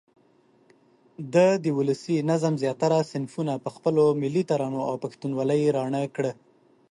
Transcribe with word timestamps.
ده 1.33 1.47
د 1.63 1.65
ولسي 1.77 2.15
نظم 2.31 2.53
زیاتره 2.63 2.99
صنفونه 3.11 3.53
په 3.63 3.69
خپلو 3.75 4.03
ملي 4.21 4.43
ترانو 4.51 4.79
او 4.89 4.95
پښتونوالې 5.03 5.73
راڼه 5.77 6.01
کړه. 6.15 6.31